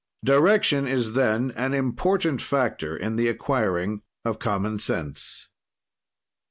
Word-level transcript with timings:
Direction 0.25 0.87
is, 0.87 1.13
then, 1.13 1.51
an 1.51 1.75
important 1.75 2.41
factor 2.41 2.97
in 2.97 3.17
the 3.17 3.27
acquiring 3.27 4.01
of 4.25 4.39
common 4.39 4.79
sense. 4.79 5.47